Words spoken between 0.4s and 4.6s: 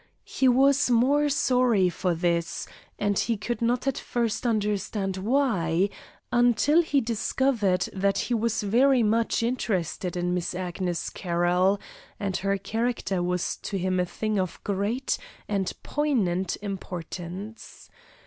was more sorry for this, and he could not at first